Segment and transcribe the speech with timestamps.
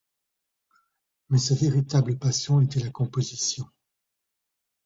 [1.29, 3.67] Mais sa véritable passion était la composition.